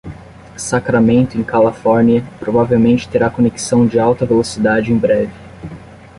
Sacramento, 0.57 1.37
em 1.37 1.43
Calafornia, 1.43 2.23
provavelmente 2.39 3.07
terá 3.07 3.29
conexão 3.29 3.85
de 3.85 3.99
alta 3.99 4.25
velocidade 4.25 4.91
em 4.91 4.97
breve. 4.97 5.31